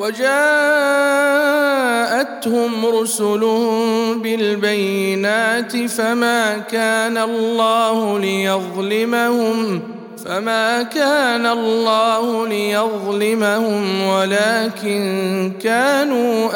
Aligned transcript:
وجاءتهم 0.00 0.36
رسلهم 2.86 4.22
بالبينات 4.22 5.86
فما 5.86 6.58
كان 6.58 7.18
الله 7.18 8.18
ليظلمهم 8.18 9.82
فما 10.26 10.82
كان 10.82 11.46
الله 11.46 12.48
ليظلمهم 12.48 14.06
ولكن 14.08 15.52
كانوا 15.62 16.50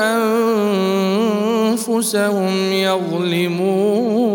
أنفسهم 1.76 2.72
يظلمون. 2.72 4.28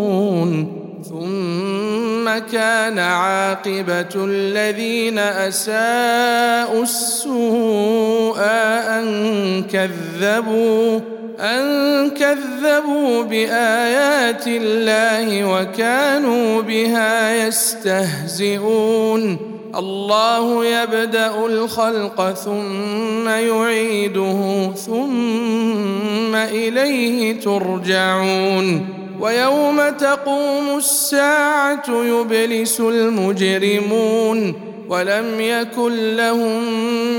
كان 2.39 2.99
عاقبة 2.99 4.15
الذين 4.15 5.19
أساءوا 5.19 6.83
السوء 6.83 8.39
أن 8.39 9.63
كذبوا 9.63 10.99
أن 11.39 12.09
كذبوا 12.09 13.23
بآيات 13.23 14.47
الله 14.47 15.45
وكانوا 15.45 16.61
بها 16.61 17.47
يستهزئون. 17.47 19.37
الله 19.75 20.65
يبدأ 20.65 21.45
الخلق 21.45 22.31
ثم 22.31 23.29
يعيده 23.29 24.71
ثم 24.85 26.35
إليه 26.35 27.39
ترجعون. 27.39 29.02
ويوم 29.23 29.89
تقوم 29.89 30.77
الساعة 30.77 31.83
يبلس 31.89 32.79
المجرمون 32.79 34.53
ولم 34.89 35.39
يكن 35.39 36.15
لهم 36.15 36.63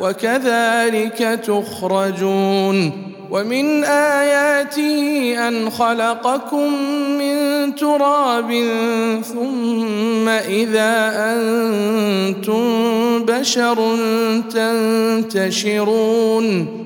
وكذلك 0.00 1.40
تخرجون 1.46 3.06
ومن 3.30 3.84
اياته 3.84 5.34
أن 5.48 5.70
خلقكم 5.70 6.72
من 7.18 7.74
تراب 7.74 8.64
ثم 9.32 10.28
إذا 10.28 11.12
أنتم 11.16 12.64
بشر 13.24 13.96
تنتشرون 15.30 16.85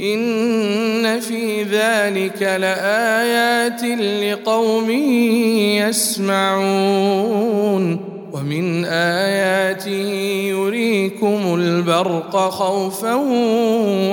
إن 0.00 1.20
في 1.20 1.62
ذلك 1.62 2.42
لآيات 2.42 3.84
لقوم 4.00 4.90
يسمعون 6.40 8.00
ومن 8.32 8.84
آياته 8.84 10.10
يريكم 10.48 11.54
البرق 11.54 12.36
خوفا 12.36 13.14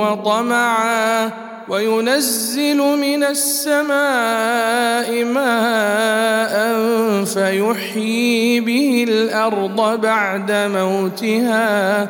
وطمعا 0.02 1.32
وينزل 1.70 2.78
من 2.78 3.24
السماء 3.24 5.24
ماء 5.24 6.78
فيحيي 7.26 8.60
به 8.60 9.06
الأرض 9.10 10.02
بعد 10.02 10.52
موتها 10.52 12.10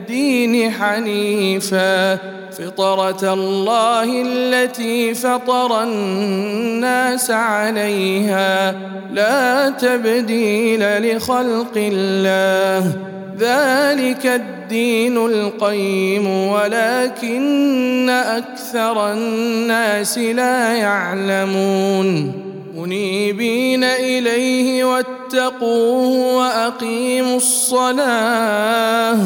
حنيفا. 0.79 2.15
فطرة 2.51 3.33
الله 3.33 4.21
التي 4.25 5.13
فطر 5.13 5.83
الناس 5.83 7.31
عليها 7.31 8.75
لا 9.13 9.69
تبديل 9.69 11.15
لخلق 11.15 11.73
الله. 11.75 12.93
ذلك 13.39 14.25
الدين 14.25 15.17
القيم 15.17 16.27
ولكن 16.27 18.09
أكثر 18.09 19.13
الناس 19.13 20.17
لا 20.17 20.73
يعلمون. 20.73 22.31
منيبين 22.77 23.83
إليه 23.83 24.83
واتقوه 24.83 26.37
وأقيموا 26.37 27.37
الصلاة. 27.37 29.17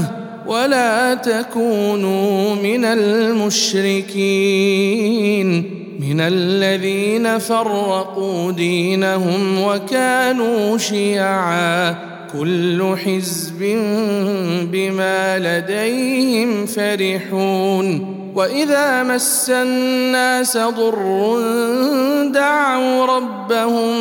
ولا 0.48 1.14
تكونوا 1.14 2.56
من 2.56 2.86
المشركين 2.86 4.16
من 6.00 6.20
الذين 6.22 7.38
فرقوا 7.40 8.52
دينهم 8.52 9.62
وكانوا 9.64 10.78
شيعا 10.78 11.96
كل 12.40 12.96
حزب 13.06 13.60
بما 14.72 15.40
لديهم 15.40 16.66
فرحون 16.66 18.16
وإذا 18.36 19.04
مس 19.04 19.50
الناس 19.50 20.58
ضر 20.58 21.40
دعوا 22.34 23.06
ربهم 23.06 23.96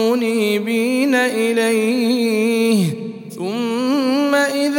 منيبين 0.00 1.14
إليه 1.14 2.99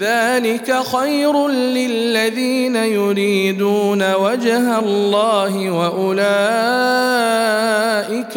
ذلك 0.00 0.76
خير 0.96 1.48
للذين 1.48 2.76
يريدون 2.76 4.14
وجه 4.14 4.78
الله 4.78 5.70
وأولئك 5.70 6.28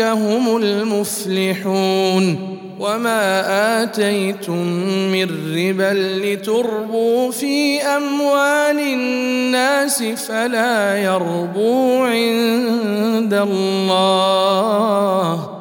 هم 0.02 0.58
المفلحون 0.58 2.58
وما 2.80 3.44
آتيتم 3.84 4.68
من 5.12 5.56
ربا 5.58 5.94
لتربوا 5.94 7.32
في 7.32 7.82
أموال 7.82 8.80
الناس 8.80 10.04
فلا 10.04 10.98
يربو 10.98 12.04
عند 12.04 13.34
الله 13.34 15.61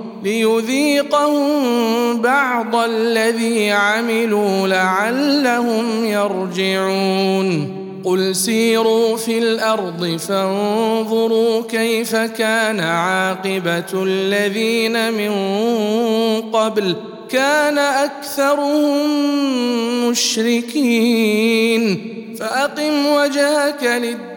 ليذيقهم 0.23 1.51
بعض 2.21 2.75
الذي 2.75 3.71
عملوا 3.71 4.67
لعلهم 4.67 6.05
يرجعون. 6.05 7.77
قل 8.05 8.35
سيروا 8.35 9.17
في 9.17 9.37
الأرض 9.37 10.19
فانظروا 10.27 11.63
كيف 11.69 12.15
كان 12.15 12.79
عاقبة 12.79 14.03
الذين 14.03 15.13
من 15.13 15.31
قبل. 16.41 16.95
كان 17.29 17.77
أكثرهم 17.77 18.99
مشركين. 20.09 22.07
فأقم 22.39 23.05
وجهك 23.05 23.83
للدين 23.83 24.30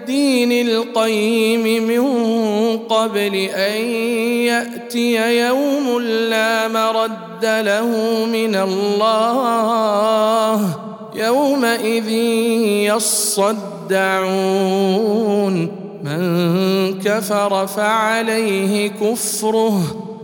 القيم 0.52 1.88
من 1.88 2.04
قبل 2.78 3.34
أن 3.34 3.84
يأتي 4.50 5.38
يوم 5.46 6.00
لا 6.00 6.68
مرد 6.68 7.44
له 7.44 7.86
من 8.32 8.54
الله 8.54 10.60
يومئذ 11.14 12.08
يصدعون. 12.90 13.84
من 16.04 17.00
كفر 17.00 17.66
فعليه 17.66 18.88
كفره 18.88 19.82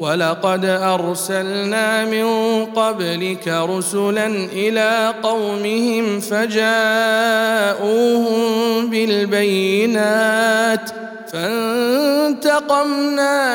ولقد 0.00 0.64
أرسلنا 0.64 2.04
من 2.04 2.24
قبلك 2.64 3.48
رسلا 3.48 4.26
إلى 4.52 5.14
قومهم 5.22 6.20
فجاءوهم 6.20 6.70
بالبينات 8.90 10.90
فانتقمنا 11.32 12.50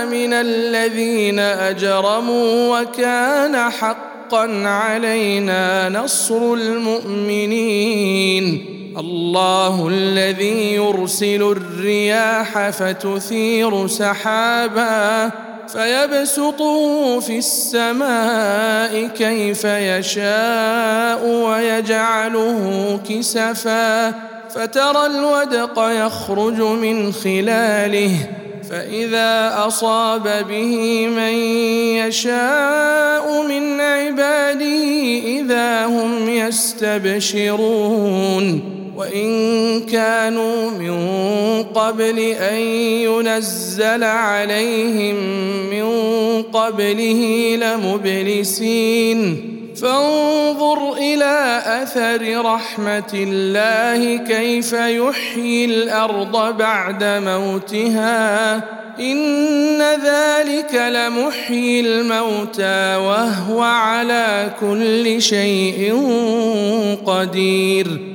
من 0.06 0.34
الذين 0.34 1.40
أجرموا 1.40 2.80
وكان 2.80 3.72
حقا 3.72 4.68
علينا 4.68 5.90
نصر 5.90 6.54
المؤمنين 6.54 7.96
الله 8.98 9.88
الذي 9.88 10.74
يرسل 10.74 11.42
الرياح 11.42 12.70
فتثير 12.70 13.88
سحابا 13.88 15.32
فيبسطه 15.68 17.20
في 17.20 17.38
السماء 17.38 19.08
كيف 19.08 19.64
يشاء 19.66 21.28
ويجعله 21.28 23.00
كسفا 23.10 24.10
فترى 24.50 25.06
الودق 25.06 25.74
يخرج 25.78 26.62
من 26.62 27.14
خلاله 27.14 28.12
فإذا 28.70 29.54
أصاب 29.68 30.46
به 30.50 31.08
من 31.08 31.34
يشاء 31.98 33.44
من 33.48 33.82
عباده 33.82 34.86
إذا 35.26 35.86
هم 35.86 36.30
يستبشرون 36.30 37.66
وإن 38.98 39.82
كانوا 39.82 40.72
من 40.72 40.98
قبل 41.64 42.20
أن 42.20 42.58
ينزل 43.04 44.04
عليهم 44.04 45.16
من 45.70 45.88
قبله 46.42 47.56
لمبلسين. 47.62 49.52
فانظر 49.82 50.94
إلى 50.94 51.62
أثر 51.66 52.46
رحمة 52.46 53.14
الله 53.14 54.18
كيف 54.18 54.74
يحيي 54.74 55.66
الأرض 55.66 56.58
بعد 56.58 57.04
موتها. 57.04 58.56
إن 59.00 59.82
ذلك 59.82 60.74
لمحيي 60.74 61.80
الموتى 61.80 62.96
وهو 62.96 63.62
على 63.62 64.52
كل 64.62 65.22
شيء 65.22 65.94
قدير. 67.06 68.15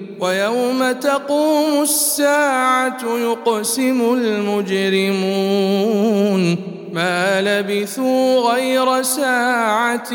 ويوم 0.21 0.91
تقوم 0.91 1.81
الساعة 1.81 3.17
يقسم 3.17 4.13
المجرمون 4.13 5.21
ما 6.93 7.41
لبثوا 7.41 8.39
غير 8.53 9.01
ساعة 9.01 10.09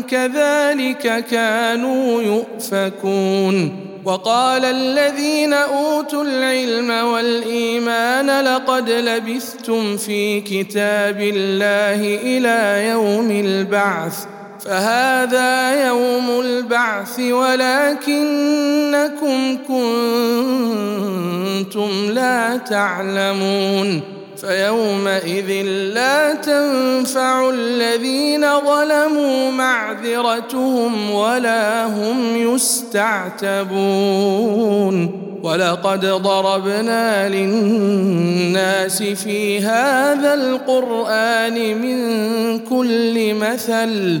كذلك 0.00 1.24
كانوا 1.30 2.22
يؤفكون 2.22 3.76
وقال 4.04 4.64
الذين 4.64 5.52
أوتوا 5.52 6.24
العلم 6.24 6.90
والإيمان 6.90 8.44
لقد 8.44 8.90
لبثتم 8.90 9.96
في 9.96 10.40
كتاب 10.40 11.20
الله 11.20 12.16
إلى 12.22 12.88
يوم 12.88 13.30
البعث 13.30 14.24
فهذا 14.64 15.86
يوم 15.86 16.40
البعث 16.40 17.20
ولكنكم 17.20 18.18
كنتم 21.68 21.90
لا 22.10 22.56
تعلمون 22.56 24.00
فيومئذ 24.36 25.50
لا 25.94 26.34
تنفع 26.34 27.50
الذين 27.50 28.60
ظلموا 28.60 29.50
معذرتهم 29.50 31.10
ولا 31.10 31.86
هم 31.86 32.36
يستعتبون 32.36 33.72
ولقد 35.42 36.06
ضربنا 36.06 37.28
للناس 37.28 39.02
في 39.02 39.60
هذا 39.60 40.34
القرآن 40.34 41.78
من 41.82 42.58
كل 42.58 43.34
مثل 43.34 44.20